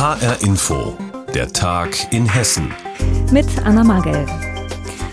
HR 0.00 0.40
Info, 0.40 0.96
der 1.34 1.52
Tag 1.52 2.10
in 2.10 2.24
Hessen. 2.26 2.72
Mit 3.30 3.46
Anna 3.66 3.84
Magel. 3.84 4.24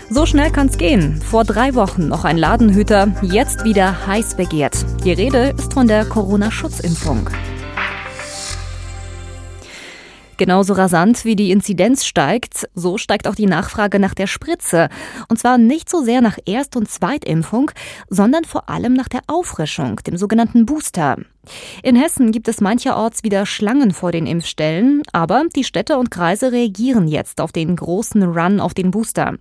So 0.08 0.24
schnell 0.24 0.50
kann's 0.50 0.78
gehen. 0.78 1.20
Vor 1.20 1.44
drei 1.44 1.74
Wochen 1.74 2.08
noch 2.08 2.24
ein 2.24 2.38
Ladenhüter, 2.38 3.12
jetzt 3.20 3.64
wieder 3.64 4.06
heiß 4.06 4.38
begehrt. 4.38 4.86
Die 5.04 5.12
Rede 5.12 5.52
ist 5.58 5.74
von 5.74 5.88
der 5.88 6.06
Corona-Schutzimpfung. 6.06 7.28
Genauso 10.38 10.72
rasant 10.72 11.26
wie 11.26 11.36
die 11.36 11.50
Inzidenz 11.50 12.06
steigt, 12.06 12.66
so 12.74 12.96
steigt 12.96 13.28
auch 13.28 13.34
die 13.34 13.44
Nachfrage 13.44 13.98
nach 13.98 14.14
der 14.14 14.26
Spritze. 14.26 14.88
Und 15.28 15.38
zwar 15.38 15.58
nicht 15.58 15.90
so 15.90 16.00
sehr 16.00 16.22
nach 16.22 16.38
Erst- 16.46 16.76
und 16.76 16.88
Zweitimpfung, 16.88 17.72
sondern 18.08 18.44
vor 18.44 18.70
allem 18.70 18.94
nach 18.94 19.08
der 19.08 19.20
Auffrischung, 19.26 19.96
dem 19.96 20.16
sogenannten 20.16 20.64
Booster. 20.64 21.18
In 21.82 21.96
Hessen 21.96 22.32
gibt 22.32 22.48
es 22.48 22.60
mancherorts 22.60 23.24
wieder 23.24 23.46
Schlangen 23.46 23.92
vor 23.92 24.12
den 24.12 24.26
Impfstellen, 24.26 25.02
aber 25.12 25.44
die 25.54 25.64
Städte 25.64 25.98
und 25.98 26.10
Kreise 26.10 26.52
reagieren 26.52 27.08
jetzt 27.08 27.40
auf 27.40 27.52
den 27.52 27.76
großen 27.76 28.22
Run 28.22 28.60
auf 28.60 28.74
den 28.74 28.90
Booster. 28.90 29.34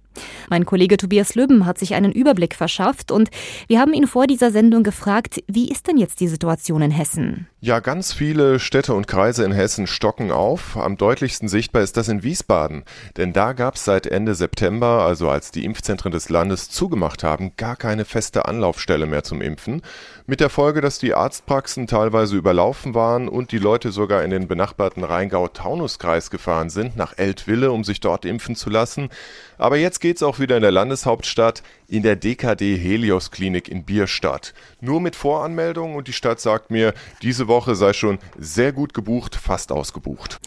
Mein 0.50 0.66
Kollege 0.66 0.98
Tobias 0.98 1.36
Lübben 1.36 1.66
hat 1.66 1.78
sich 1.78 1.94
einen 1.94 2.12
Überblick 2.12 2.56
verschafft 2.56 3.12
und 3.12 3.30
wir 3.68 3.80
haben 3.80 3.94
ihn 3.94 4.08
vor 4.08 4.28
dieser 4.28 4.52
Sendung 4.52 4.84
gefragt, 4.84 5.44
wie 5.48 5.70
ist 5.70 5.88
denn 5.88 5.98
jetzt 5.98 6.20
die 6.20 6.28
Situation 6.28 6.82
in 6.82 6.92
Hessen? 6.92 7.48
Ja, 7.60 7.80
ganz 7.80 8.14
viele 8.14 8.60
Städte 8.60 8.94
und 8.94 9.08
Kreise 9.08 9.44
in 9.44 9.52
Hessen 9.52 9.88
stocken 9.88 10.32
auf. 10.32 10.78
Am 10.78 10.96
deutlichsten 10.96 11.48
sichtbar 11.48 11.82
ist 11.82 11.98
das 11.98 12.08
in 12.08 12.22
Wiesbaden, 12.22 12.84
denn 13.18 13.34
da 13.34 13.54
gab 13.54 13.76
es 13.76 13.86
seit 13.86 14.06
Ende 14.06 14.36
September, 14.36 15.04
also 15.04 15.30
als 15.30 15.52
die 15.52 15.66
Impfzentren 15.66 16.12
des 16.12 16.30
Landes 16.30 16.70
zugemacht 16.70 17.24
haben, 17.24 17.54
gar 17.58 17.76
keine 17.76 18.06
feste 18.06 18.46
Anlaufstelle 18.46 19.08
mehr 19.08 19.24
zum 19.24 19.42
Impfen, 19.42 19.82
mit 20.28 20.40
der 20.40 20.50
Folge, 20.50 20.82
dass 20.82 21.00
die 21.00 21.14
Arztpraxen 21.14 21.88
teilweise 21.98 22.38
überlaufen 22.38 22.94
waren 22.94 23.28
und 23.28 23.52
die 23.52 23.58
Leute 23.58 23.92
sogar 23.92 24.24
in 24.24 24.30
den 24.30 24.48
benachbarten 24.48 25.04
Rheingau-Taunus-Kreis 25.04 26.30
gefahren 26.30 26.70
sind, 26.70 26.96
nach 26.96 27.18
Eltville, 27.18 27.72
um 27.72 27.84
sich 27.84 28.00
dort 28.00 28.24
impfen 28.24 28.56
zu 28.56 28.70
lassen. 28.70 29.10
Aber 29.58 29.78
jetzt 29.78 30.00
geht's 30.00 30.22
auch 30.22 30.38
wieder 30.38 30.58
in 30.58 30.62
der 30.62 30.72
Landeshauptstadt 30.72 31.64
in 31.88 32.04
der 32.04 32.16
DKD 32.16 32.78
Helios 32.78 33.32
Klinik 33.32 33.70
in 33.70 33.84
Bierstadt. 33.84 34.54
Nur 34.82 35.00
mit 35.02 35.16
Voranmeldung 35.16 35.96
und 35.96 36.08
die 36.08 36.14
Stadt 36.14 36.40
sagt 36.40 36.70
mir, 36.70 36.94
diese 37.22 37.48
Woche 37.48 37.76
sei 37.76 37.94
schon 37.94 38.20
sehr 38.38 38.74
gut 38.74 38.94
gebucht, 38.94 39.36
fast 39.36 39.72
ausgebucht. 39.72 40.40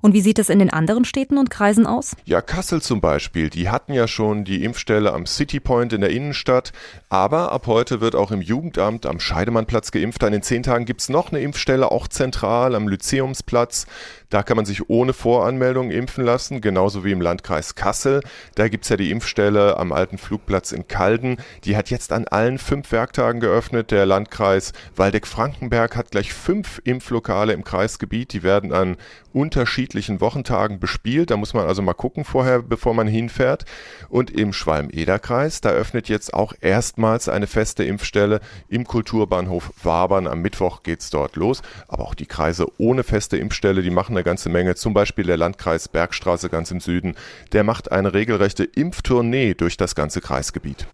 Und 0.00 0.14
wie 0.14 0.20
sieht 0.20 0.38
es 0.38 0.48
in 0.48 0.60
den 0.60 0.70
anderen 0.70 1.04
Städten 1.04 1.38
und 1.38 1.50
Kreisen 1.50 1.86
aus? 1.86 2.16
Ja, 2.24 2.40
Kassel 2.40 2.80
zum 2.80 3.00
Beispiel, 3.00 3.50
die 3.50 3.68
hatten 3.68 3.92
ja 3.92 4.06
schon 4.06 4.44
die 4.44 4.62
Impfstelle 4.64 5.12
am 5.12 5.26
City 5.26 5.60
Point 5.60 5.92
in 5.92 6.00
der 6.00 6.10
Innenstadt, 6.10 6.72
aber 7.08 7.52
ab 7.52 7.66
heute 7.66 8.00
wird 8.00 8.14
auch 8.14 8.30
im 8.30 8.40
Jugendamt 8.40 9.06
am 9.06 9.18
Scheidemannplatz 9.18 9.90
geimpft. 9.90 10.22
An 10.22 10.32
den 10.32 10.42
zehn 10.42 10.62
Tagen 10.62 10.84
gibt's 10.84 11.08
noch 11.08 11.32
eine 11.32 11.40
Impfstelle, 11.40 11.90
auch 11.90 12.06
zentral 12.08 12.74
am 12.74 12.86
Lyzeumsplatz. 12.86 13.86
Da 14.30 14.42
kann 14.42 14.56
man 14.56 14.66
sich 14.66 14.90
ohne 14.90 15.14
Voranmeldung 15.14 15.90
impfen 15.90 16.22
lassen, 16.22 16.60
genauso 16.60 17.02
wie 17.02 17.12
im 17.12 17.20
Landkreis 17.22 17.74
Kassel. 17.74 18.20
Da 18.56 18.68
gibt's 18.68 18.90
ja 18.90 18.96
die 18.96 19.10
Impfstelle 19.10 19.78
am 19.78 19.90
alten 19.90 20.18
Flugplatz 20.18 20.72
in 20.72 20.86
Calden. 20.86 21.38
Die 21.64 21.76
hat 21.76 21.88
jetzt 21.88 22.12
an 22.12 22.28
allen 22.28 22.58
fünf 22.58 22.92
Werktagen 22.92 23.40
geöffnet. 23.40 23.90
Der 23.90 24.04
Landkreis 24.04 24.72
Waldeck-Frankenberg 24.96 25.96
hat 25.96 26.10
gleich 26.10 26.34
fünf 26.34 26.80
Impflokale 26.84 27.54
im 27.54 27.64
Kreisgebiet. 27.64 28.34
Die 28.34 28.42
werden 28.42 28.72
an 28.72 28.98
unterschiedlichen 29.32 30.20
Wochentagen 30.20 30.78
bespielt. 30.78 31.30
Da 31.30 31.36
muss 31.38 31.54
man 31.54 31.66
also 31.66 31.80
mal 31.80 31.94
gucken 31.94 32.24
vorher, 32.24 32.60
bevor 32.60 32.92
man 32.92 33.06
hinfährt. 33.06 33.64
Und 34.10 34.30
im 34.30 34.52
Schwalm-Eder-Kreis, 34.52 35.62
da 35.62 35.70
öffnet 35.70 36.08
jetzt 36.10 36.34
auch 36.34 36.52
erstmals 36.60 37.30
eine 37.30 37.46
feste 37.46 37.84
Impfstelle 37.84 38.40
im 38.68 38.84
Kulturbahnhof 38.84 39.72
Wabern. 39.82 40.26
Am 40.26 40.42
Mittwoch 40.42 40.82
geht's 40.82 41.08
dort 41.08 41.36
los. 41.36 41.62
Aber 41.86 42.04
auch 42.04 42.14
die 42.14 42.26
Kreise 42.26 42.66
ohne 42.76 43.04
feste 43.04 43.38
Impfstelle, 43.38 43.80
die 43.80 43.90
machen 43.90 44.17
eine 44.18 44.24
ganze 44.24 44.48
Menge. 44.48 44.74
Zum 44.74 44.94
Beispiel 44.94 45.24
der 45.24 45.36
Landkreis 45.36 45.88
Bergstraße 45.88 46.48
ganz 46.48 46.70
im 46.70 46.80
Süden. 46.80 47.14
Der 47.52 47.64
macht 47.64 47.92
eine 47.92 48.14
regelrechte 48.14 48.64
Impftournee 48.64 49.54
durch 49.54 49.76
das 49.76 49.94
ganze 49.94 50.20
Kreisgebiet. 50.20 50.86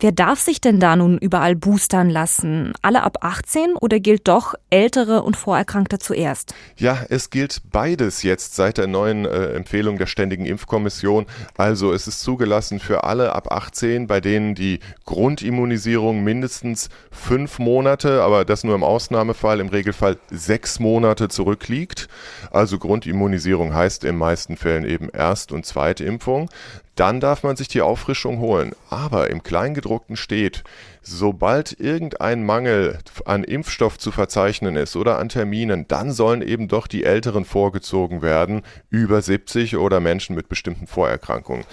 Wer 0.00 0.12
darf 0.12 0.40
sich 0.40 0.60
denn 0.60 0.80
da 0.80 0.96
nun 0.96 1.18
überall 1.18 1.56
boostern 1.56 2.08
lassen? 2.08 2.72
Alle 2.82 3.02
ab 3.02 3.18
18 3.22 3.74
oder 3.74 3.98
gilt 4.00 4.28
doch 4.28 4.54
Ältere 4.70 5.22
und 5.22 5.36
Vorerkrankte 5.36 5.98
zuerst? 5.98 6.54
Ja, 6.76 6.98
es 7.08 7.30
gilt 7.30 7.62
beides 7.72 8.22
jetzt 8.22 8.54
seit 8.54 8.78
der 8.78 8.86
neuen 8.86 9.24
äh, 9.24 9.52
Empfehlung 9.54 9.98
der 9.98 10.06
Ständigen 10.06 10.46
Impfkommission. 10.46 11.26
Also 11.56 11.92
es 11.92 12.06
ist 12.06 12.20
zugelassen 12.20 12.78
für 12.78 13.04
alle 13.04 13.34
ab 13.34 13.50
18, 13.50 14.06
bei 14.06 14.20
denen 14.20 14.54
die 14.54 14.78
Grundimmunisierung 15.04 16.22
mindestens 16.22 16.90
fünf 17.10 17.58
Monate, 17.58 18.22
aber 18.22 18.44
das 18.44 18.62
nur 18.62 18.76
im 18.76 18.84
Ausnahmefall, 18.84 19.58
im 19.58 19.68
Regelfall 19.68 20.18
sechs 20.30 20.78
Monate 20.78 21.28
zurückliegt. 21.28 22.08
Also 22.50 22.67
Grundimmunisierung 22.76 23.72
heißt 23.72 24.04
in 24.04 24.16
meisten 24.16 24.58
Fällen 24.58 24.84
eben 24.84 25.08
Erst- 25.08 25.52
und 25.52 25.64
Zweitimpfung 25.64 26.50
dann 26.98 27.20
darf 27.20 27.44
man 27.44 27.54
sich 27.54 27.68
die 27.68 27.80
Auffrischung 27.80 28.40
holen. 28.40 28.72
Aber 28.90 29.30
im 29.30 29.44
Kleingedruckten 29.44 30.16
steht, 30.16 30.64
sobald 31.00 31.78
irgendein 31.78 32.44
Mangel 32.44 32.98
an 33.24 33.44
Impfstoff 33.44 33.98
zu 33.98 34.10
verzeichnen 34.10 34.74
ist 34.74 34.96
oder 34.96 35.18
an 35.18 35.28
Terminen, 35.28 35.86
dann 35.86 36.10
sollen 36.10 36.42
eben 36.42 36.66
doch 36.66 36.88
die 36.88 37.04
Älteren 37.04 37.44
vorgezogen 37.44 38.20
werden, 38.20 38.62
über 38.90 39.22
70 39.22 39.76
oder 39.76 40.00
Menschen 40.00 40.34
mit 40.34 40.48
bestimmten 40.48 40.88
Vorerkrankungen 40.88 41.64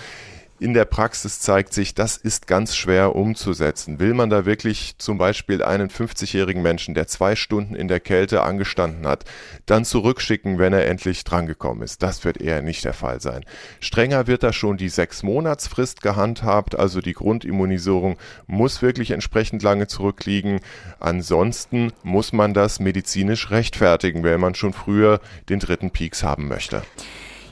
in 0.60 0.74
der 0.74 0.86
Praxis 0.86 1.42
zeigt 1.42 1.74
sich, 1.74 1.96
das 1.96 2.16
ist 2.16 2.48
ganz 2.48 2.76
schwer 2.76 3.16
umzusetzen. 3.16 4.00
Will 4.00 4.14
man 4.14 4.30
da 4.30 4.46
wirklich 4.46 4.96
zum 4.98 5.18
Beispiel 5.18 5.62
einen 5.62 5.90
50-jährigen 5.90 6.62
Menschen, 6.62 6.94
der 6.94 7.08
zwei 7.08 7.36
Stunden 7.36 7.76
in 7.76 7.90
der 7.90 8.00
Kälte 8.00 8.42
angestanden 8.42 9.06
hat, 9.06 9.26
dann 9.66 9.84
zurückschicken, 9.84 10.58
wenn 10.58 10.72
er 10.72 10.88
endlich 10.88 11.26
drangekommen 11.26 11.84
ist? 11.84 12.02
Das 12.04 12.24
wird 12.24 12.40
eher 12.40 12.62
nicht 12.62 12.86
der 12.86 12.94
Fall 12.94 13.20
sein. 13.20 13.44
Strenger 13.82 14.28
wird 14.28 14.44
da 14.44 14.54
schon 14.54 14.78
die 14.78 14.90
sechs 14.90 15.24
Monatsfrist 15.24 16.02
gehandhabt, 16.02 16.80
also 16.80 17.02
die 17.02 17.14
Grundimmunisierung 17.14 18.18
muss 18.48 18.82
wirklich 18.82 19.12
entsprechend 19.12 19.62
lange 19.62 19.88
zurückliegen. 19.88 20.62
Ansonsten 21.00 21.92
muss 22.04 22.32
man 22.32 22.54
das 22.54 22.80
medizinisch 22.80 23.52
rechtfertigen, 23.52 24.24
wenn 24.24 24.40
man 24.40 24.56
schon 24.56 24.72
früher 24.72 25.20
den 25.50 25.60
dritten 25.60 25.92
Peaks 25.92 26.24
haben 26.24 26.48
möchte. 26.48 26.82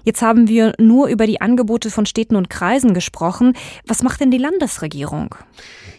Jetzt 0.03 0.21
haben 0.21 0.47
wir 0.47 0.73
nur 0.77 1.07
über 1.07 1.27
die 1.27 1.41
Angebote 1.41 1.89
von 1.89 2.05
Städten 2.05 2.35
und 2.35 2.49
Kreisen 2.49 2.93
gesprochen. 2.93 3.53
Was 3.87 4.03
macht 4.03 4.19
denn 4.19 4.31
die 4.31 4.37
Landesregierung? 4.37 5.35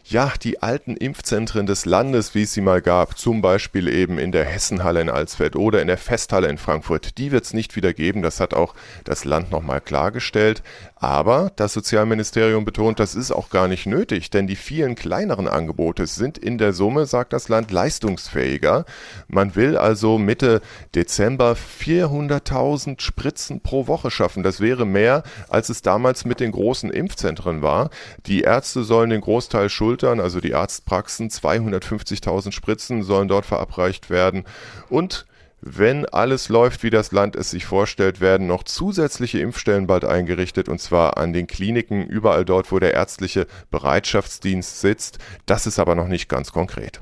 ja, 0.06 0.32
die 0.42 0.62
alten 0.62 0.96
Impfzentren 0.96 1.64
des 1.66 1.86
Landes, 1.86 2.34
wie 2.34 2.42
es 2.42 2.52
sie 2.52 2.60
mal 2.60 2.82
gab, 2.82 3.16
zum 3.18 3.40
Beispiel 3.40 3.88
eben 3.88 4.18
in 4.18 4.32
der 4.32 4.44
Hessenhalle 4.44 5.00
in 5.00 5.08
Alsfeld 5.08 5.56
oder 5.56 5.80
in 5.80 5.86
der 5.86 5.96
Festhalle 5.96 6.48
in 6.48 6.58
Frankfurt, 6.58 7.16
die 7.16 7.32
wird 7.32 7.44
es 7.44 7.54
nicht 7.54 7.74
wieder 7.74 7.94
geben. 7.94 8.20
Das 8.20 8.38
hat 8.38 8.52
auch 8.52 8.74
das 9.04 9.24
Land 9.24 9.50
nochmal 9.50 9.80
klargestellt. 9.80 10.62
Aber 11.04 11.52
das 11.56 11.74
Sozialministerium 11.74 12.64
betont, 12.64 12.98
das 12.98 13.14
ist 13.14 13.30
auch 13.30 13.50
gar 13.50 13.68
nicht 13.68 13.84
nötig, 13.84 14.30
denn 14.30 14.46
die 14.46 14.56
vielen 14.56 14.94
kleineren 14.94 15.48
Angebote 15.48 16.06
sind 16.06 16.38
in 16.38 16.56
der 16.56 16.72
Summe, 16.72 17.04
sagt 17.04 17.34
das 17.34 17.50
Land, 17.50 17.70
leistungsfähiger. 17.70 18.86
Man 19.28 19.54
will 19.54 19.76
also 19.76 20.16
Mitte 20.16 20.62
Dezember 20.94 21.56
400.000 21.56 23.02
Spritzen 23.02 23.60
pro 23.60 23.86
Woche 23.86 24.10
schaffen. 24.10 24.42
Das 24.42 24.60
wäre 24.60 24.86
mehr, 24.86 25.24
als 25.50 25.68
es 25.68 25.82
damals 25.82 26.24
mit 26.24 26.40
den 26.40 26.52
großen 26.52 26.88
Impfzentren 26.90 27.60
war. 27.60 27.90
Die 28.24 28.40
Ärzte 28.40 28.82
sollen 28.82 29.10
den 29.10 29.20
Großteil 29.20 29.68
Schultern, 29.68 30.20
also 30.20 30.40
die 30.40 30.54
Arztpraxen, 30.54 31.28
250.000 31.28 32.50
Spritzen 32.50 33.02
sollen 33.02 33.28
dort 33.28 33.44
verabreicht 33.44 34.08
werden 34.08 34.44
und 34.88 35.26
wenn 35.66 36.04
alles 36.04 36.50
läuft, 36.50 36.82
wie 36.82 36.90
das 36.90 37.10
Land 37.10 37.36
es 37.36 37.50
sich 37.50 37.64
vorstellt, 37.64 38.20
werden 38.20 38.46
noch 38.46 38.64
zusätzliche 38.64 39.38
Impfstellen 39.38 39.86
bald 39.86 40.04
eingerichtet, 40.04 40.68
und 40.68 40.78
zwar 40.78 41.16
an 41.16 41.32
den 41.32 41.46
Kliniken, 41.46 42.06
überall 42.06 42.44
dort, 42.44 42.70
wo 42.70 42.78
der 42.78 42.92
ärztliche 42.92 43.46
Bereitschaftsdienst 43.70 44.80
sitzt. 44.80 45.18
Das 45.46 45.66
ist 45.66 45.78
aber 45.78 45.94
noch 45.94 46.08
nicht 46.08 46.28
ganz 46.28 46.52
konkret. 46.52 47.00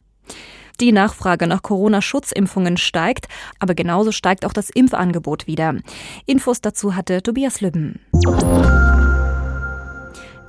Die 0.80 0.92
Nachfrage 0.92 1.48
nach 1.48 1.62
Corona-Schutzimpfungen 1.62 2.76
steigt, 2.76 3.26
aber 3.58 3.74
genauso 3.74 4.12
steigt 4.12 4.46
auch 4.46 4.52
das 4.52 4.70
Impfangebot 4.70 5.48
wieder. 5.48 5.74
Infos 6.26 6.60
dazu 6.60 6.94
hatte 6.94 7.22
Tobias 7.22 7.60
Lübben. 7.60 8.00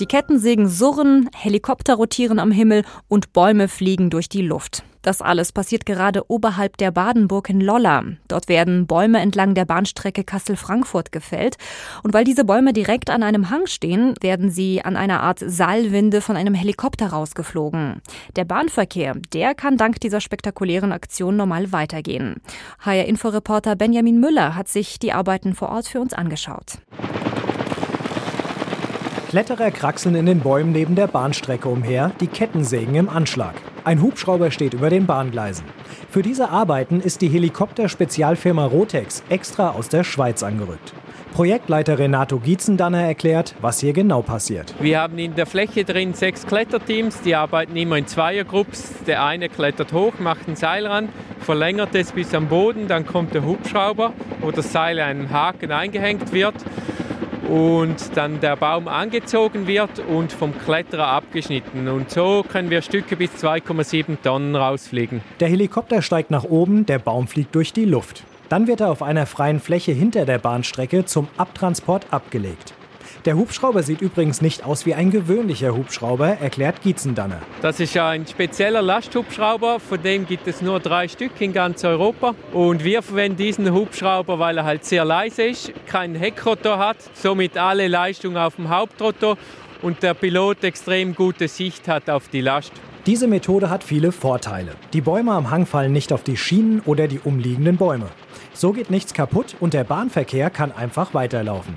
Die 0.03 0.07
Kettensägen 0.07 0.67
surren, 0.67 1.29
Helikopter 1.33 1.95
rotieren 1.95 2.37
am 2.37 2.51
Himmel 2.51 2.83
und 3.07 3.31
Bäume 3.31 3.69
fliegen 3.69 4.09
durch 4.09 4.27
die 4.27 4.41
Luft. 4.41 4.83
Das 5.01 5.21
alles 5.21 5.53
passiert 5.53 5.85
gerade 5.85 6.29
oberhalb 6.29 6.75
der 6.75 6.91
Badenburg 6.91 7.49
in 7.49 7.61
Lolla. 7.61 8.03
Dort 8.27 8.49
werden 8.49 8.85
Bäume 8.85 9.21
entlang 9.21 9.53
der 9.53 9.63
Bahnstrecke 9.63 10.25
Kassel-Frankfurt 10.25 11.13
gefällt. 11.13 11.55
Und 12.03 12.13
weil 12.13 12.25
diese 12.25 12.43
Bäume 12.43 12.73
direkt 12.73 13.09
an 13.09 13.23
einem 13.23 13.49
Hang 13.49 13.65
stehen, 13.65 14.15
werden 14.19 14.51
sie 14.51 14.81
an 14.83 14.97
einer 14.97 15.21
Art 15.21 15.39
Seilwinde 15.39 16.19
von 16.19 16.35
einem 16.35 16.53
Helikopter 16.53 17.07
rausgeflogen. 17.07 18.01
Der 18.35 18.43
Bahnverkehr, 18.43 19.15
der 19.31 19.55
kann 19.55 19.77
dank 19.77 20.01
dieser 20.01 20.19
spektakulären 20.19 20.91
Aktion 20.91 21.37
normal 21.37 21.71
weitergehen. 21.71 22.41
HR-Inforeporter 22.79 23.77
Benjamin 23.77 24.19
Müller 24.19 24.53
hat 24.53 24.67
sich 24.67 24.99
die 24.99 25.13
Arbeiten 25.13 25.55
vor 25.55 25.69
Ort 25.69 25.87
für 25.87 26.01
uns 26.01 26.13
angeschaut. 26.13 26.79
Kletterer 29.33 29.71
kraxeln 29.71 30.13
in 30.13 30.27
den 30.27 30.41
Bäumen 30.41 30.71
neben 30.73 30.93
der 30.93 31.07
Bahnstrecke 31.07 31.67
umher, 31.67 32.11
die 32.19 32.27
Kettensägen 32.27 32.93
im 32.93 33.09
Anschlag. 33.09 33.55
Ein 33.83 33.99
Hubschrauber 33.99 34.51
steht 34.51 34.75
über 34.75 34.91
den 34.91 35.07
Bahngleisen. 35.07 35.65
Für 36.11 36.21
diese 36.21 36.49
Arbeiten 36.51 37.01
ist 37.01 37.19
die 37.21 37.29
Helikopter-Spezialfirma 37.29 38.63
Rotex 38.63 39.23
extra 39.29 39.71
aus 39.71 39.89
der 39.89 40.03
Schweiz 40.03 40.43
angerückt. 40.43 40.93
Projektleiter 41.33 41.97
Renato 41.97 42.37
Gietzendanner 42.37 43.01
erklärt, 43.01 43.55
was 43.59 43.79
hier 43.79 43.93
genau 43.93 44.21
passiert. 44.21 44.75
Wir 44.79 44.99
haben 44.99 45.17
in 45.17 45.33
der 45.33 45.47
Fläche 45.47 45.83
drin 45.83 46.13
sechs 46.13 46.45
Kletterteams, 46.45 47.21
die 47.21 47.33
arbeiten 47.33 47.75
immer 47.75 47.97
in 47.97 48.05
Zweiergrupps. 48.05 49.03
Der 49.07 49.25
eine 49.25 49.49
klettert 49.49 49.93
hoch, 49.93 50.13
macht 50.19 50.47
ein 50.47 50.55
Seil 50.55 50.85
ran, 50.85 51.09
verlängert 51.39 51.95
es 51.95 52.11
bis 52.11 52.35
am 52.35 52.49
Boden, 52.49 52.87
dann 52.87 53.07
kommt 53.07 53.33
der 53.33 53.43
Hubschrauber, 53.43 54.13
wo 54.41 54.51
das 54.51 54.71
Seil 54.71 54.99
einen 54.99 55.31
Haken 55.31 55.71
eingehängt 55.71 56.31
wird 56.33 56.53
und 57.53 58.17
dann 58.17 58.39
der 58.39 58.55
Baum 58.55 58.87
angezogen 58.87 59.67
wird 59.67 59.99
und 59.99 60.33
vom 60.33 60.57
Kletterer 60.57 61.05
abgeschnitten. 61.05 61.87
Und 61.87 62.09
so 62.09 62.43
können 62.51 62.71
wir 62.71 62.81
Stücke 62.81 63.15
bis 63.15 63.29
2,7 63.31 64.17
Tonnen 64.23 64.55
rausfliegen. 64.55 65.21
Der 65.39 65.49
Helikopter 65.49 66.01
steigt 66.01 66.31
nach 66.31 66.45
oben, 66.45 66.87
der 66.87 66.97
Baum 66.97 67.27
fliegt 67.27 67.53
durch 67.53 67.71
die 67.71 67.85
Luft. 67.85 68.23
Dann 68.49 68.65
wird 68.65 68.81
er 68.81 68.89
auf 68.89 69.03
einer 69.03 69.27
freien 69.27 69.59
Fläche 69.59 69.91
hinter 69.91 70.25
der 70.25 70.39
Bahnstrecke 70.39 71.05
zum 71.05 71.27
Abtransport 71.37 72.07
abgelegt. 72.09 72.73
Der 73.25 73.37
Hubschrauber 73.37 73.83
sieht 73.83 74.01
übrigens 74.01 74.41
nicht 74.41 74.65
aus 74.65 74.85
wie 74.85 74.95
ein 74.95 75.09
gewöhnlicher 75.09 75.73
Hubschrauber, 75.73 76.27
erklärt 76.41 76.81
Gietzendanner. 76.81 77.39
Das 77.61 77.79
ist 77.79 77.93
ja 77.93 78.09
ein 78.09 78.27
spezieller 78.27 78.81
Lasthubschrauber, 78.81 79.79
von 79.79 80.03
dem 80.03 80.27
gibt 80.27 80.45
es 80.45 80.61
nur 80.61 80.81
drei 80.81 81.07
Stück 81.07 81.39
in 81.39 81.53
ganz 81.53 81.85
Europa. 81.85 82.35
Und 82.51 82.83
wir 82.83 83.01
verwenden 83.01 83.37
diesen 83.37 83.71
Hubschrauber, 83.71 84.39
weil 84.39 84.57
er 84.57 84.65
halt 84.65 84.83
sehr 84.83 85.05
leise 85.05 85.43
ist, 85.43 85.71
keinen 85.87 86.15
Heckrotor 86.15 86.77
hat, 86.77 86.97
somit 87.13 87.57
alle 87.57 87.87
Leistung 87.87 88.35
auf 88.35 88.57
dem 88.57 88.67
Hauptrotor 88.67 89.37
und 89.81 90.03
der 90.03 90.15
Pilot 90.15 90.65
extrem 90.65 91.15
gute 91.15 91.47
Sicht 91.47 91.87
hat 91.87 92.09
auf 92.09 92.27
die 92.27 92.41
Last. 92.41 92.73
Diese 93.05 93.27
Methode 93.27 93.69
hat 93.69 93.85
viele 93.85 94.11
Vorteile. 94.11 94.75
Die 94.91 95.01
Bäume 95.01 95.31
am 95.31 95.49
Hang 95.49 95.65
fallen 95.65 95.93
nicht 95.93 96.11
auf 96.11 96.23
die 96.23 96.35
Schienen 96.35 96.81
oder 96.81 97.07
die 97.07 97.19
umliegenden 97.19 97.77
Bäume. 97.77 98.07
So 98.53 98.73
geht 98.73 98.91
nichts 98.91 99.13
kaputt 99.13 99.55
und 99.61 99.73
der 99.73 99.85
Bahnverkehr 99.85 100.49
kann 100.49 100.73
einfach 100.73 101.13
weiterlaufen. 101.13 101.75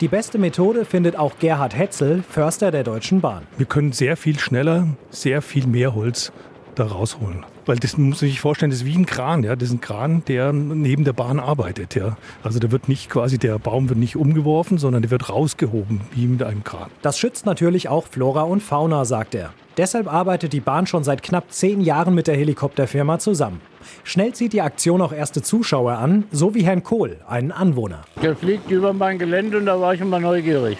Die 0.00 0.08
beste 0.08 0.38
Methode 0.38 0.84
findet 0.84 1.16
auch 1.16 1.38
Gerhard 1.38 1.76
Hetzel, 1.76 2.24
Förster 2.28 2.72
der 2.72 2.82
Deutschen 2.82 3.20
Bahn. 3.20 3.46
Wir 3.56 3.66
können 3.66 3.92
sehr 3.92 4.16
viel 4.16 4.38
schneller, 4.38 4.88
sehr 5.10 5.40
viel 5.40 5.66
mehr 5.68 5.94
Holz 5.94 6.32
da 6.74 6.84
rausholen. 6.84 7.44
Weil 7.66 7.76
das 7.76 7.96
muss 7.96 8.20
man 8.20 8.28
sich 8.28 8.40
vorstellen, 8.40 8.70
das 8.70 8.80
ist 8.80 8.86
wie 8.86 8.96
ein 8.96 9.06
Kran, 9.06 9.42
ja. 9.42 9.56
Das 9.56 9.68
ist 9.68 9.74
ein 9.74 9.80
Kran, 9.80 10.22
der 10.26 10.52
neben 10.52 11.04
der 11.04 11.12
Bahn 11.12 11.40
arbeitet, 11.40 11.94
ja. 11.94 12.16
Also 12.42 12.58
da 12.58 12.70
wird 12.70 12.88
nicht 12.88 13.08
quasi, 13.08 13.38
der 13.38 13.58
Baum 13.58 13.88
wird 13.88 13.98
nicht 13.98 14.16
umgeworfen, 14.16 14.78
sondern 14.78 15.02
der 15.02 15.10
wird 15.10 15.30
rausgehoben, 15.30 16.02
wie 16.12 16.26
mit 16.26 16.42
einem 16.42 16.64
Kran. 16.64 16.90
Das 17.02 17.18
schützt 17.18 17.46
natürlich 17.46 17.88
auch 17.88 18.06
Flora 18.06 18.42
und 18.42 18.62
Fauna, 18.62 19.04
sagt 19.04 19.34
er. 19.34 19.52
Deshalb 19.76 20.12
arbeitet 20.12 20.52
die 20.52 20.60
Bahn 20.60 20.86
schon 20.86 21.02
seit 21.02 21.22
knapp 21.22 21.50
zehn 21.50 21.80
Jahren 21.80 22.14
mit 22.14 22.28
der 22.28 22.36
Helikopterfirma 22.36 23.18
zusammen. 23.18 23.60
Schnell 24.04 24.32
zieht 24.32 24.52
die 24.52 24.62
Aktion 24.62 25.02
auch 25.02 25.12
erste 25.12 25.42
Zuschauer 25.42 25.94
an, 25.94 26.24
so 26.30 26.54
wie 26.54 26.62
Herrn 26.62 26.84
Kohl, 26.84 27.16
einen 27.26 27.50
Anwohner. 27.50 28.02
Der 28.22 28.36
fliegt 28.36 28.70
über 28.70 28.92
mein 28.92 29.18
Gelände 29.18 29.58
und 29.58 29.66
da 29.66 29.80
war 29.80 29.94
ich 29.94 30.00
immer 30.00 30.20
neugierig. 30.20 30.78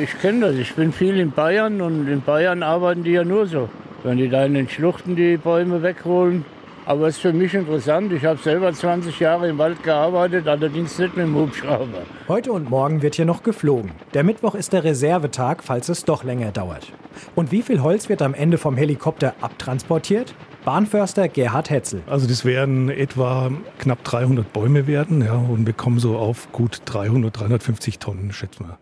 Ich 0.00 0.18
kenne 0.20 0.46
das, 0.46 0.56
ich 0.56 0.74
bin 0.74 0.92
viel 0.92 1.18
in 1.18 1.32
Bayern 1.32 1.80
und 1.80 2.08
in 2.08 2.22
Bayern 2.22 2.62
arbeiten 2.62 3.02
die 3.02 3.10
ja 3.10 3.24
nur 3.24 3.46
so. 3.46 3.68
Wenn 4.04 4.18
die 4.18 4.28
da 4.28 4.44
in 4.44 4.54
den 4.54 4.68
Schluchten 4.68 5.14
die 5.14 5.36
Bäume 5.36 5.82
wegholen, 5.82 6.44
aber 6.86 7.06
es 7.06 7.14
ist 7.14 7.20
für 7.20 7.32
mich 7.32 7.54
interessant. 7.54 8.12
Ich 8.12 8.24
habe 8.24 8.38
selber 8.40 8.72
20 8.72 9.20
Jahre 9.20 9.48
im 9.48 9.58
Wald 9.58 9.84
gearbeitet, 9.84 10.48
allerdings 10.48 10.98
nicht 10.98 11.16
mit 11.16 11.26
dem 11.26 11.36
Hubschrauber. 11.36 12.02
Heute 12.26 12.50
und 12.50 12.68
morgen 12.68 13.02
wird 13.02 13.14
hier 13.14 13.24
noch 13.24 13.44
geflogen. 13.44 13.92
Der 14.14 14.24
Mittwoch 14.24 14.56
ist 14.56 14.72
der 14.72 14.82
Reservetag, 14.82 15.62
falls 15.62 15.88
es 15.88 16.04
doch 16.04 16.24
länger 16.24 16.50
dauert. 16.50 16.92
Und 17.36 17.52
wie 17.52 17.62
viel 17.62 17.80
Holz 17.80 18.08
wird 18.08 18.22
am 18.22 18.34
Ende 18.34 18.58
vom 18.58 18.76
Helikopter 18.76 19.34
abtransportiert? 19.40 20.34
Bahnförster 20.64 21.28
Gerhard 21.28 21.70
Hetzel. 21.70 22.02
Also 22.06 22.26
das 22.28 22.44
werden 22.44 22.88
etwa 22.88 23.50
knapp 23.78 24.04
300 24.04 24.52
Bäume 24.52 24.86
werden 24.86 25.22
ja, 25.22 25.34
und 25.34 25.66
wir 25.66 25.72
kommen 25.72 25.98
so 25.98 26.16
auf 26.16 26.52
gut 26.52 26.82
300, 26.84 27.36
350 27.38 27.98
Tonnen, 27.98 28.32
schätzen 28.32 28.66
wir. 28.66 28.78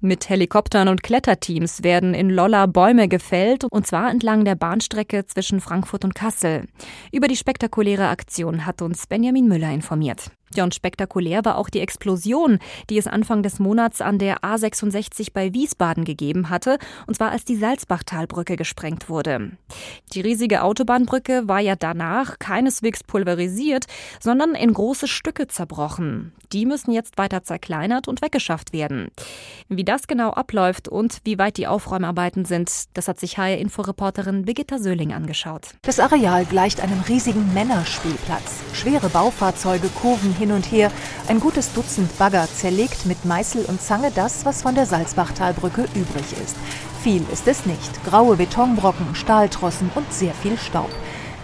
Mit 0.00 0.28
Helikoptern 0.28 0.88
und 0.88 1.02
Kletterteams 1.02 1.82
werden 1.82 2.12
in 2.12 2.28
Lolla 2.28 2.66
Bäume 2.66 3.08
gefällt, 3.08 3.64
und 3.64 3.86
zwar 3.86 4.10
entlang 4.10 4.44
der 4.44 4.56
Bahnstrecke 4.56 5.24
zwischen 5.26 5.60
Frankfurt 5.60 6.04
und 6.04 6.14
Kassel. 6.14 6.66
Über 7.12 7.28
die 7.28 7.36
spektakuläre 7.36 8.08
Aktion 8.08 8.66
hat 8.66 8.82
uns 8.82 9.06
Benjamin 9.06 9.48
Müller 9.48 9.70
informiert. 9.70 10.30
Ja, 10.54 10.64
und 10.64 10.74
spektakulär 10.74 11.44
war 11.44 11.56
auch 11.56 11.70
die 11.70 11.80
Explosion, 11.80 12.58
die 12.90 12.98
es 12.98 13.06
Anfang 13.06 13.42
des 13.42 13.58
Monats 13.58 14.00
an 14.00 14.18
der 14.18 14.40
A66 14.40 15.28
bei 15.32 15.54
Wiesbaden 15.54 16.04
gegeben 16.04 16.50
hatte, 16.50 16.78
und 17.06 17.14
zwar 17.14 17.30
als 17.30 17.44
die 17.44 17.56
Salzbachtalbrücke 17.56 18.56
gesprengt 18.56 19.08
wurde. 19.08 19.52
Die 20.12 20.20
riesige 20.20 20.62
Autobahnbrücke 20.62 21.48
war 21.48 21.60
ja 21.60 21.76
danach 21.76 22.38
keineswegs 22.38 23.02
pulverisiert, 23.04 23.86
sondern 24.20 24.54
in 24.54 24.72
große 24.72 25.08
Stücke 25.08 25.48
zerbrochen. 25.48 26.32
Die 26.52 26.66
müssen 26.66 26.92
jetzt 26.92 27.16
weiter 27.16 27.42
zerkleinert 27.42 28.08
und 28.08 28.20
weggeschafft 28.20 28.74
werden. 28.74 29.08
Wie 29.68 29.84
das 29.84 30.06
genau 30.06 30.30
abläuft 30.30 30.86
und 30.88 31.20
wie 31.24 31.38
weit 31.38 31.56
die 31.56 31.66
Aufräumarbeiten 31.66 32.44
sind, 32.44 32.70
das 32.92 33.08
hat 33.08 33.18
sich 33.18 33.38
HR-Inforeporterin 33.38 34.44
Birgitta 34.44 34.78
Söhling 34.78 35.12
angeschaut. 35.14 35.74
Das 35.82 35.98
Areal 35.98 36.44
gleicht 36.44 36.82
einem 36.82 37.00
riesigen 37.08 37.54
Männerspielplatz. 37.54 38.60
Schwere 38.74 39.08
Baufahrzeuge 39.08 39.88
kurven 40.00 40.34
hin 40.42 40.52
und 40.52 40.66
her. 40.72 40.90
Ein 41.28 41.38
gutes 41.38 41.72
Dutzend 41.72 42.18
Bagger 42.18 42.48
zerlegt 42.52 43.06
mit 43.06 43.24
Meißel 43.24 43.64
und 43.64 43.80
Zange 43.80 44.10
das, 44.12 44.44
was 44.44 44.62
von 44.62 44.74
der 44.74 44.86
Salzbachtalbrücke 44.86 45.82
übrig 45.94 46.32
ist. 46.42 46.56
Viel 47.00 47.24
ist 47.32 47.46
es 47.46 47.64
nicht. 47.64 48.04
Graue 48.04 48.36
Betonbrocken, 48.36 49.14
Stahltrossen 49.14 49.90
und 49.94 50.12
sehr 50.12 50.34
viel 50.34 50.58
Staub. 50.58 50.90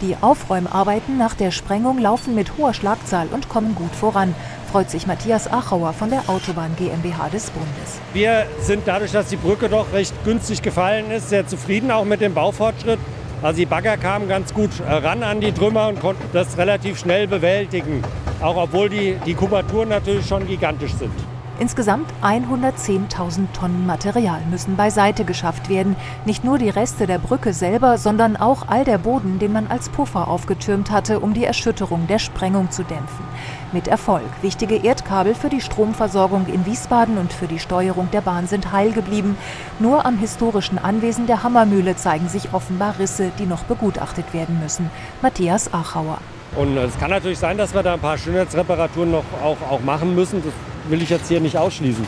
Die 0.01 0.17
Aufräumarbeiten 0.21 1.17
nach 1.17 1.35
der 1.35 1.53
Sprengung 1.53 1.99
laufen 1.99 2.35
mit 2.35 2.57
hoher 2.57 2.75
Schlagzahl 2.75 3.29
und 3.29 3.49
kommen 3.49 3.75
gut 3.77 3.95
voran, 3.95 4.35
freut 4.71 4.91
sich 4.91 5.07
Matthias 5.07 5.51
Achauer 5.51 5.93
von 5.93 6.11
der 6.11 6.29
Autobahn 6.29 6.75
GmbH 6.77 7.29
des 7.29 7.51
Bundes. 7.51 8.01
Wir 8.13 8.47
sind 8.61 8.83
dadurch, 8.87 9.13
dass 9.13 9.29
die 9.29 9.37
Brücke 9.37 9.69
doch 9.69 9.93
recht 9.93 10.13
günstig 10.25 10.63
gefallen 10.63 11.11
ist, 11.11 11.29
sehr 11.31 11.47
zufrieden 11.47 11.91
auch 11.91 12.05
mit 12.05 12.21
dem 12.21 12.35
Baufortschritt. 12.35 12.99
Also 13.43 13.59
die 13.59 13.67
Bagger 13.67 13.97
kamen 13.97 14.29
ganz 14.29 14.53
gut 14.53 14.71
äh, 14.81 14.93
ran 14.93 15.23
an 15.23 15.41
die 15.41 15.53
Trümmer 15.53 15.89
und 15.89 16.01
konnten 16.01 16.29
das 16.33 16.59
relativ 16.59 16.99
schnell 16.99 17.29
bewältigen. 17.29 18.03
Auch 18.41 18.57
obwohl 18.57 18.89
die, 18.89 19.17
die 19.27 19.35
Kubaturen 19.35 19.89
natürlich 19.89 20.27
schon 20.27 20.47
gigantisch 20.47 20.93
sind. 20.95 21.11
Insgesamt 21.61 22.13
110.000 22.23 23.51
Tonnen 23.53 23.85
Material 23.85 24.41
müssen 24.49 24.77
beiseite 24.77 25.25
geschafft 25.25 25.69
werden. 25.69 25.97
Nicht 26.25 26.45
nur 26.45 26.57
die 26.57 26.69
Reste 26.69 27.09
der 27.09 27.19
Brücke 27.19 27.53
selber, 27.53 27.99
sondern 27.99 28.37
auch 28.37 28.69
all 28.69 28.85
der 28.85 28.99
Boden, 28.99 29.41
den 29.41 29.53
man 29.53 29.67
als 29.67 29.89
Puffer 29.89 30.29
aufgetürmt 30.29 30.93
hatte, 30.93 31.19
um 31.19 31.35
die 31.35 31.45
Erschütterung 31.45 32.07
der 32.07 32.21
Sprengung 32.21 32.71
zu 32.71 32.85
dämpfen. 32.85 33.25
Mit 33.73 33.89
Erfolg. 33.89 34.29
Wichtige 34.41 34.77
Erdkabel 34.77 35.35
für 35.35 35.49
die 35.49 35.61
Stromversorgung 35.61 36.47
in 36.47 36.65
Wiesbaden 36.65 37.19
und 37.19 37.33
für 37.33 37.49
die 37.49 37.59
Steuerung 37.59 38.09
der 38.13 38.21
Bahn 38.21 38.47
sind 38.47 38.71
heil 38.71 38.93
geblieben. 38.93 39.37
Nur 39.81 40.07
am 40.07 40.17
historischen 40.17 40.79
Anwesen 40.79 41.27
der 41.27 41.43
Hammermühle 41.43 41.97
zeigen 41.97 42.29
sich 42.29 42.55
offenbar 42.55 43.01
Risse, 43.01 43.33
die 43.37 43.47
noch 43.47 43.65
begutachtet 43.65 44.33
werden 44.33 44.61
müssen. 44.63 44.91
Matthias 45.23 45.75
Achauer. 45.75 46.19
Und 46.57 46.77
es 46.77 46.97
kann 46.99 47.11
natürlich 47.11 47.39
sein, 47.39 47.59
dass 47.59 47.75
wir 47.75 47.83
da 47.83 47.95
ein 47.95 48.01
paar 48.01 48.17
Schönheitsreparaturen 48.17 49.11
noch 49.11 49.25
auch, 49.43 49.57
auch 49.69 49.81
machen 49.81 50.15
müssen. 50.15 50.43
Das 50.43 50.55
will 50.91 51.03
ich 51.03 51.11
jetzt 51.11 51.29
hier 51.29 51.41
nicht 51.41 51.57
ausschließen. 51.57 52.07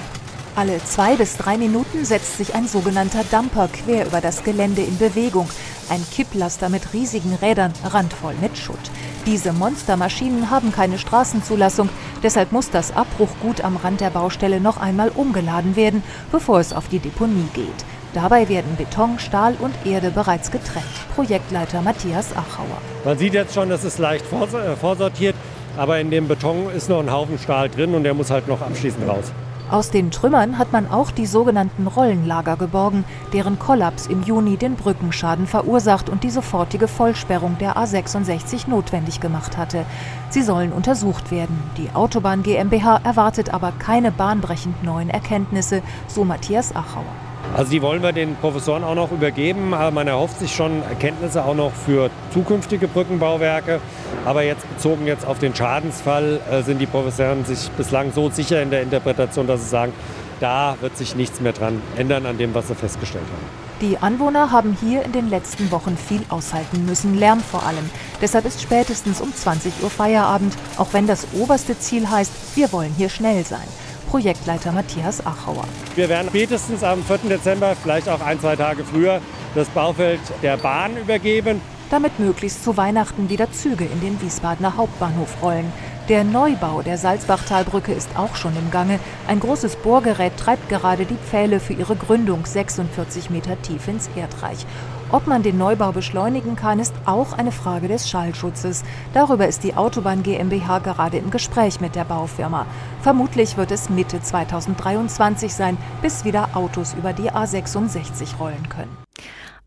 Alle 0.56 0.82
zwei 0.84 1.14
bis 1.16 1.36
drei 1.36 1.56
Minuten 1.56 2.04
setzt 2.04 2.36
sich 2.36 2.54
ein 2.54 2.66
sogenannter 2.66 3.24
Dumper 3.30 3.68
quer 3.68 4.06
über 4.06 4.20
das 4.20 4.42
Gelände 4.42 4.82
in 4.82 4.98
Bewegung. 4.98 5.48
Ein 5.88 6.04
Kipplaster 6.12 6.68
mit 6.68 6.92
riesigen 6.92 7.34
Rädern, 7.40 7.72
randvoll 7.84 8.34
mit 8.40 8.58
Schutt. 8.58 8.90
Diese 9.26 9.52
Monstermaschinen 9.52 10.50
haben 10.50 10.72
keine 10.72 10.98
Straßenzulassung, 10.98 11.88
deshalb 12.22 12.52
muss 12.52 12.70
das 12.70 12.94
Abbruchgut 12.94 13.62
am 13.62 13.76
Rand 13.76 14.00
der 14.00 14.10
Baustelle 14.10 14.60
noch 14.60 14.78
einmal 14.78 15.10
umgeladen 15.10 15.76
werden, 15.76 16.02
bevor 16.32 16.58
es 16.58 16.72
auf 16.72 16.88
die 16.88 16.98
Deponie 16.98 17.48
geht. 17.54 17.84
Dabei 18.12 18.48
werden 18.48 18.76
Beton, 18.76 19.20
Stahl 19.20 19.54
und 19.60 19.74
Erde 19.84 20.10
bereits 20.10 20.50
getrennt. 20.50 20.84
Projektleiter 21.14 21.80
Matthias 21.80 22.32
Achauer. 22.32 22.78
Man 23.04 23.16
sieht 23.18 23.34
jetzt 23.34 23.54
schon, 23.54 23.68
das 23.68 23.84
ist 23.84 23.98
leicht 23.98 24.24
äh, 24.32 24.76
vorsortiert, 24.76 25.36
aber 25.76 26.00
in 26.00 26.10
dem 26.10 26.28
Beton 26.28 26.70
ist 26.74 26.88
noch 26.88 27.00
ein 27.00 27.12
Haufen 27.12 27.38
Stahl 27.38 27.68
drin 27.68 27.94
und 27.94 28.04
der 28.04 28.14
muss 28.14 28.30
halt 28.30 28.48
noch 28.48 28.60
abschließend 28.60 29.08
raus. 29.08 29.32
Aus 29.70 29.90
den 29.90 30.10
Trümmern 30.10 30.58
hat 30.58 30.72
man 30.72 30.90
auch 30.90 31.12
die 31.12 31.26
sogenannten 31.26 31.86
Rollenlager 31.86 32.56
geborgen, 32.56 33.04
deren 33.32 33.60
Kollaps 33.60 34.08
im 34.08 34.24
Juni 34.24 34.56
den 34.56 34.74
Brückenschaden 34.74 35.46
verursacht 35.46 36.08
und 36.08 36.24
die 36.24 36.30
sofortige 36.30 36.88
Vollsperrung 36.88 37.56
der 37.58 37.76
A66 37.76 38.68
notwendig 38.68 39.20
gemacht 39.20 39.56
hatte. 39.56 39.84
Sie 40.28 40.42
sollen 40.42 40.72
untersucht 40.72 41.30
werden. 41.30 41.62
Die 41.76 41.94
Autobahn 41.94 42.42
GmbH 42.42 43.00
erwartet 43.04 43.54
aber 43.54 43.72
keine 43.78 44.10
bahnbrechend 44.10 44.82
neuen 44.82 45.08
Erkenntnisse, 45.08 45.82
so 46.08 46.24
Matthias 46.24 46.74
Achauer. 46.74 47.29
Also 47.56 47.72
die 47.72 47.82
wollen 47.82 48.02
wir 48.02 48.12
den 48.12 48.36
Professoren 48.36 48.84
auch 48.84 48.94
noch 48.94 49.10
übergeben. 49.10 49.70
Man 49.70 50.06
erhofft 50.06 50.38
sich 50.38 50.54
schon 50.54 50.82
Erkenntnisse 50.82 51.44
auch 51.44 51.54
noch 51.54 51.72
für 51.72 52.10
zukünftige 52.32 52.86
Brückenbauwerke. 52.86 53.80
Aber 54.24 54.42
jetzt 54.42 54.68
bezogen 54.68 55.06
jetzt 55.06 55.26
auf 55.26 55.38
den 55.38 55.54
Schadensfall 55.54 56.40
äh, 56.50 56.62
sind 56.62 56.78
die 56.78 56.86
Professoren 56.86 57.44
sich 57.44 57.70
bislang 57.72 58.12
so 58.12 58.30
sicher 58.30 58.62
in 58.62 58.70
der 58.70 58.82
Interpretation, 58.82 59.46
dass 59.46 59.62
sie 59.62 59.68
sagen, 59.68 59.92
da 60.38 60.76
wird 60.80 60.96
sich 60.96 61.16
nichts 61.16 61.40
mehr 61.40 61.52
dran 61.52 61.82
ändern 61.96 62.24
an 62.24 62.38
dem, 62.38 62.54
was 62.54 62.68
sie 62.68 62.74
festgestellt 62.74 63.24
haben. 63.24 63.70
Die 63.80 63.98
Anwohner 63.98 64.50
haben 64.52 64.76
hier 64.80 65.02
in 65.04 65.12
den 65.12 65.28
letzten 65.30 65.70
Wochen 65.70 65.96
viel 65.96 66.22
aushalten 66.28 66.84
müssen, 66.84 67.18
Lärm 67.18 67.40
vor 67.40 67.64
allem. 67.64 67.90
Deshalb 68.20 68.44
ist 68.44 68.60
spätestens 68.60 69.20
um 69.20 69.34
20 69.34 69.82
Uhr 69.82 69.90
Feierabend, 69.90 70.54
auch 70.76 70.88
wenn 70.92 71.06
das 71.06 71.26
oberste 71.32 71.78
Ziel 71.78 72.08
heißt, 72.08 72.32
wir 72.56 72.72
wollen 72.72 72.94
hier 72.96 73.08
schnell 73.08 73.44
sein. 73.44 73.66
Projektleiter 74.10 74.72
Matthias 74.72 75.24
Achauer. 75.24 75.62
Wir 75.94 76.08
werden 76.08 76.26
spätestens 76.30 76.82
am 76.82 77.04
4. 77.04 77.18
Dezember, 77.28 77.76
vielleicht 77.80 78.08
auch 78.08 78.20
ein, 78.20 78.40
zwei 78.40 78.56
Tage 78.56 78.82
früher, 78.82 79.20
das 79.54 79.68
Baufeld 79.68 80.18
der 80.42 80.56
Bahn 80.56 80.96
übergeben. 80.96 81.60
Damit 81.90 82.20
möglichst 82.20 82.62
zu 82.62 82.76
Weihnachten 82.76 83.28
wieder 83.28 83.50
Züge 83.50 83.84
in 83.84 84.00
den 84.00 84.20
Wiesbadener 84.22 84.76
Hauptbahnhof 84.76 85.42
rollen. 85.42 85.72
Der 86.08 86.22
Neubau 86.24 86.82
der 86.82 86.98
Salzbachtalbrücke 86.98 87.92
ist 87.92 88.16
auch 88.16 88.36
schon 88.36 88.56
im 88.56 88.70
Gange. 88.70 89.00
Ein 89.26 89.40
großes 89.40 89.76
Bohrgerät 89.76 90.36
treibt 90.36 90.68
gerade 90.68 91.04
die 91.04 91.16
Pfähle 91.16 91.58
für 91.60 91.72
ihre 91.72 91.96
Gründung 91.96 92.46
46 92.46 93.30
Meter 93.30 93.60
tief 93.62 93.88
ins 93.88 94.08
Erdreich. 94.16 94.66
Ob 95.10 95.26
man 95.26 95.42
den 95.42 95.58
Neubau 95.58 95.90
beschleunigen 95.90 96.54
kann, 96.54 96.78
ist 96.78 96.94
auch 97.06 97.32
eine 97.32 97.52
Frage 97.52 97.88
des 97.88 98.08
Schallschutzes. 98.08 98.84
Darüber 99.12 99.48
ist 99.48 99.64
die 99.64 99.74
Autobahn 99.74 100.22
GmbH 100.22 100.78
gerade 100.78 101.18
im 101.18 101.30
Gespräch 101.30 101.80
mit 101.80 101.96
der 101.96 102.04
Baufirma. 102.04 102.66
Vermutlich 103.02 103.56
wird 103.56 103.72
es 103.72 103.90
Mitte 103.90 104.22
2023 104.22 105.52
sein, 105.52 105.76
bis 106.02 106.24
wieder 106.24 106.50
Autos 106.54 106.94
über 106.94 107.12
die 107.12 107.30
A66 107.30 108.38
rollen 108.38 108.68
können. 108.68 109.09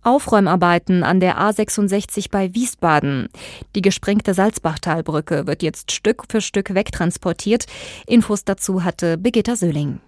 Aufräumarbeiten 0.03 1.03
an 1.03 1.19
der 1.19 1.39
A66 1.39 2.29
bei 2.31 2.53
Wiesbaden. 2.53 3.29
Die 3.75 3.81
gesprengte 3.81 4.33
Salzbachtalbrücke 4.33 5.47
wird 5.47 5.63
jetzt 5.63 5.91
Stück 5.91 6.23
für 6.29 6.41
Stück 6.41 6.73
wegtransportiert. 6.73 7.65
Infos 8.07 8.43
dazu 8.43 8.83
hatte 8.83 9.17
Birgitta 9.17 9.55
Söhling. 9.55 9.99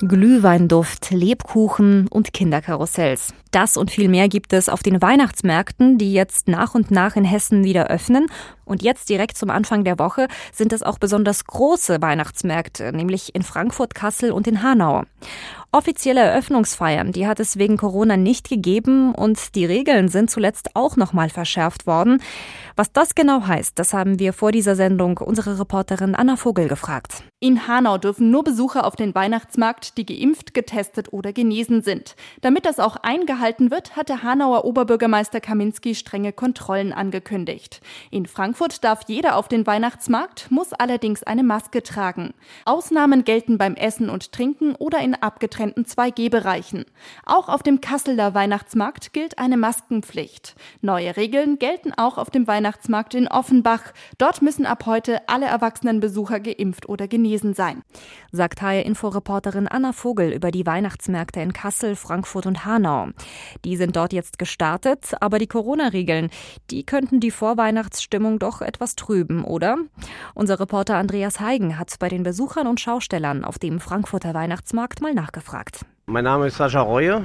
Glühweinduft, 0.00 1.10
Lebkuchen 1.10 2.08
und 2.08 2.32
Kinderkarussells. 2.32 3.32
Das 3.54 3.76
und 3.76 3.92
viel 3.92 4.08
mehr 4.08 4.28
gibt 4.28 4.52
es 4.52 4.68
auf 4.68 4.82
den 4.82 5.00
Weihnachtsmärkten, 5.00 5.96
die 5.96 6.12
jetzt 6.12 6.48
nach 6.48 6.74
und 6.74 6.90
nach 6.90 7.14
in 7.14 7.22
Hessen 7.22 7.62
wieder 7.62 7.86
öffnen. 7.86 8.26
Und 8.64 8.82
jetzt 8.82 9.08
direkt 9.08 9.38
zum 9.38 9.48
Anfang 9.48 9.84
der 9.84 10.00
Woche 10.00 10.26
sind 10.52 10.72
es 10.72 10.82
auch 10.82 10.98
besonders 10.98 11.44
große 11.44 12.02
Weihnachtsmärkte, 12.02 12.92
nämlich 12.92 13.32
in 13.32 13.42
Frankfurt, 13.42 13.94
Kassel 13.94 14.32
und 14.32 14.48
in 14.48 14.62
Hanau. 14.62 15.04
Offizielle 15.70 16.20
Eröffnungsfeiern, 16.20 17.10
die 17.10 17.26
hat 17.26 17.40
es 17.40 17.58
wegen 17.58 17.76
Corona 17.76 18.16
nicht 18.16 18.48
gegeben 18.48 19.12
und 19.12 19.56
die 19.56 19.64
Regeln 19.64 20.08
sind 20.08 20.30
zuletzt 20.30 20.70
auch 20.74 20.96
nochmal 20.96 21.30
verschärft 21.30 21.86
worden. 21.86 22.22
Was 22.76 22.92
das 22.92 23.16
genau 23.16 23.46
heißt, 23.46 23.78
das 23.78 23.92
haben 23.92 24.20
wir 24.20 24.32
vor 24.32 24.52
dieser 24.52 24.76
Sendung 24.76 25.18
unsere 25.18 25.58
Reporterin 25.58 26.14
Anna 26.14 26.36
Vogel 26.36 26.68
gefragt. 26.68 27.24
In 27.40 27.66
Hanau 27.66 27.98
dürfen 27.98 28.30
nur 28.30 28.44
Besucher 28.44 28.86
auf 28.86 28.94
den 28.94 29.14
Weihnachtsmarkt, 29.14 29.98
die 29.98 30.06
geimpft, 30.06 30.54
getestet 30.54 31.12
oder 31.12 31.32
genesen 31.32 31.82
sind. 31.82 32.14
Damit 32.40 32.66
das 32.66 32.78
auch 32.78 32.96
eingehalten 32.96 33.43
wird, 33.70 33.96
hat 33.96 34.08
der 34.08 34.22
Hanauer 34.22 34.64
Oberbürgermeister 34.64 35.40
Kaminski 35.40 35.94
strenge 35.94 36.32
Kontrollen 36.32 36.92
angekündigt. 36.92 37.80
In 38.10 38.26
Frankfurt 38.26 38.84
darf 38.84 39.00
jeder 39.06 39.36
auf 39.36 39.48
den 39.48 39.66
Weihnachtsmarkt, 39.66 40.50
muss 40.50 40.72
allerdings 40.72 41.22
eine 41.22 41.42
Maske 41.42 41.82
tragen. 41.82 42.34
Ausnahmen 42.64 43.24
gelten 43.24 43.58
beim 43.58 43.74
Essen 43.74 44.08
und 44.08 44.32
Trinken 44.32 44.74
oder 44.76 45.00
in 45.00 45.14
abgetrennten 45.14 45.74
getrennten 45.74 45.84
2G-Bereichen. 45.84 46.84
Auch 47.24 47.48
auf 47.48 47.62
dem 47.62 47.80
Kasseler 47.80 48.34
Weihnachtsmarkt 48.34 49.12
gilt 49.12 49.38
eine 49.38 49.56
Maskenpflicht. 49.56 50.54
Neue 50.80 51.16
Regeln 51.16 51.58
gelten 51.58 51.92
auch 51.92 52.18
auf 52.18 52.30
dem 52.30 52.46
Weihnachtsmarkt 52.46 53.14
in 53.14 53.28
Offenbach. 53.28 53.92
Dort 54.18 54.42
müssen 54.42 54.66
ab 54.66 54.86
heute 54.86 55.28
alle 55.28 55.46
erwachsenen 55.46 56.00
Besucher 56.00 56.40
geimpft 56.40 56.88
oder 56.88 57.08
genesen 57.08 57.54
sein. 57.54 57.82
Sagt 58.32 58.62
HR-Inforeporterin 58.62 59.68
Anna 59.68 59.92
Vogel 59.92 60.32
über 60.32 60.50
die 60.50 60.66
Weihnachtsmärkte 60.66 61.40
in 61.40 61.52
Kassel, 61.52 61.96
Frankfurt 61.96 62.46
und 62.46 62.64
Hanau. 62.64 63.08
Die 63.64 63.76
sind 63.76 63.96
dort 63.96 64.12
jetzt 64.12 64.38
gestartet, 64.38 65.12
aber 65.20 65.38
die 65.38 65.46
Corona-Regeln, 65.46 66.30
die 66.70 66.84
könnten 66.84 67.20
die 67.20 67.30
Vorweihnachtsstimmung 67.30 68.38
doch 68.38 68.60
etwas 68.60 68.96
trüben, 68.96 69.44
oder? 69.44 69.76
Unser 70.34 70.60
Reporter 70.60 70.96
Andreas 70.96 71.40
Heigen 71.40 71.78
hat 71.78 71.94
bei 71.98 72.08
den 72.08 72.22
Besuchern 72.22 72.66
und 72.66 72.80
Schaustellern 72.80 73.44
auf 73.44 73.58
dem 73.58 73.80
Frankfurter 73.80 74.34
Weihnachtsmarkt 74.34 75.00
mal 75.00 75.14
nachgefragt 75.14 75.44
gefragt. 75.44 75.84
Mein 76.06 76.24
Name 76.24 76.46
ist 76.46 76.56
Sascha 76.56 76.80
Reue 76.80 77.22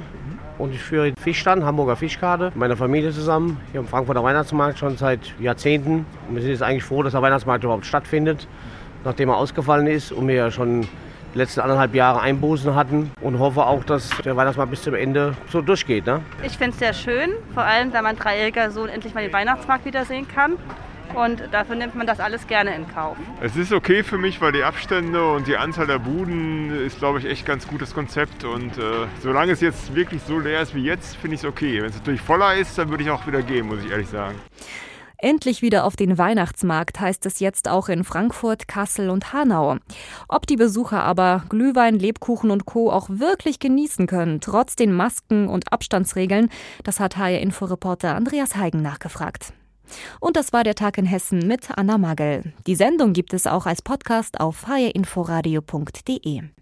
und 0.58 0.72
ich 0.72 0.80
führe 0.80 1.06
den 1.06 1.16
Fischstand, 1.16 1.64
Hamburger 1.64 1.96
Fischkarte, 1.96 2.46
mit 2.46 2.56
meiner 2.56 2.76
Familie 2.76 3.12
zusammen 3.12 3.58
hier 3.72 3.80
am 3.80 3.86
Frankfurter 3.86 4.22
Weihnachtsmarkt 4.22 4.78
schon 4.78 4.96
seit 4.96 5.20
Jahrzehnten. 5.40 6.06
wir 6.30 6.42
sind 6.42 6.50
jetzt 6.50 6.62
eigentlich 6.62 6.84
froh, 6.84 7.02
dass 7.02 7.12
der 7.12 7.22
Weihnachtsmarkt 7.22 7.64
überhaupt 7.64 7.86
stattfindet, 7.86 8.46
nachdem 9.04 9.28
er 9.30 9.36
ausgefallen 9.36 9.86
ist 9.86 10.12
und 10.12 10.28
wir 10.28 10.34
ja 10.34 10.50
schon 10.50 10.86
die 11.34 11.38
letzten 11.38 11.60
anderthalb 11.60 11.94
Jahre 11.94 12.20
Einbußen 12.20 12.74
hatten 12.74 13.10
und 13.20 13.38
hoffe 13.38 13.64
auch, 13.64 13.84
dass 13.84 14.10
der 14.24 14.36
Weihnachtsmarkt 14.36 14.70
bis 14.70 14.82
zum 14.82 14.94
Ende 14.94 15.34
so 15.48 15.60
durchgeht. 15.62 16.06
Ne? 16.06 16.20
Ich 16.42 16.56
finde 16.56 16.72
es 16.72 16.78
sehr 16.78 16.94
schön, 16.94 17.30
vor 17.54 17.62
allem 17.62 17.92
da 17.92 18.02
mein 18.02 18.16
dreijähriger 18.16 18.70
Sohn 18.70 18.88
endlich 18.88 19.14
mal 19.14 19.22
den 19.22 19.32
Weihnachtsmarkt 19.32 19.84
wiedersehen 19.84 20.26
kann 20.28 20.56
und 21.14 21.42
dafür 21.50 21.76
nimmt 21.76 21.94
man 21.94 22.06
das 22.06 22.20
alles 22.20 22.46
gerne 22.46 22.74
in 22.74 22.88
Kauf. 22.92 23.16
Es 23.40 23.56
ist 23.56 23.72
okay 23.72 24.02
für 24.02 24.18
mich, 24.18 24.40
weil 24.40 24.52
die 24.52 24.62
Abstände 24.62 25.24
und 25.32 25.46
die 25.46 25.56
Anzahl 25.56 25.86
der 25.86 25.98
Buden 25.98 26.86
ist, 26.86 26.98
glaube 26.98 27.18
ich, 27.18 27.24
echt 27.26 27.46
ganz 27.46 27.66
gutes 27.66 27.94
Konzept 27.94 28.44
und 28.44 28.78
äh, 28.78 29.06
solange 29.20 29.52
es 29.52 29.60
jetzt 29.60 29.94
wirklich 29.94 30.22
so 30.22 30.38
leer 30.38 30.60
ist 30.60 30.74
wie 30.74 30.84
jetzt, 30.84 31.16
finde 31.16 31.34
ich 31.34 31.42
es 31.42 31.48
okay. 31.48 31.82
Wenn 31.82 31.90
es 31.90 31.96
natürlich 31.96 32.20
voller 32.20 32.54
ist, 32.54 32.78
dann 32.78 32.90
würde 32.90 33.02
ich 33.02 33.10
auch 33.10 33.26
wieder 33.26 33.42
gehen, 33.42 33.66
muss 33.66 33.84
ich 33.84 33.90
ehrlich 33.90 34.08
sagen. 34.08 34.36
Endlich 35.22 35.60
wieder 35.60 35.84
auf 35.84 35.96
den 35.96 36.16
Weihnachtsmarkt 36.16 36.98
heißt 36.98 37.26
es 37.26 37.40
jetzt 37.40 37.68
auch 37.68 37.90
in 37.90 38.04
Frankfurt, 38.04 38.68
Kassel 38.68 39.10
und 39.10 39.34
Hanau. 39.34 39.76
Ob 40.28 40.46
die 40.46 40.56
Besucher 40.56 41.02
aber 41.02 41.44
Glühwein, 41.50 41.98
Lebkuchen 41.98 42.50
und 42.50 42.64
Co. 42.64 42.90
auch 42.90 43.10
wirklich 43.10 43.58
genießen 43.58 44.06
können, 44.06 44.40
trotz 44.40 44.76
den 44.76 44.94
Masken 44.94 45.46
und 45.48 45.74
Abstandsregeln, 45.74 46.48
das 46.84 47.00
hat 47.00 47.18
HR-Inforeporter 47.18 48.14
Andreas 48.14 48.56
Heigen 48.56 48.80
nachgefragt. 48.80 49.52
Und 50.20 50.36
das 50.36 50.54
war 50.54 50.64
der 50.64 50.74
Tag 50.74 50.96
in 50.96 51.04
Hessen 51.04 51.46
mit 51.46 51.70
Anna 51.70 51.98
Magel. 51.98 52.54
Die 52.66 52.76
Sendung 52.76 53.12
gibt 53.12 53.34
es 53.34 53.46
auch 53.46 53.66
als 53.66 53.82
Podcast 53.82 54.40
auf 54.40 54.68
hrinforadio.de. 54.68 56.42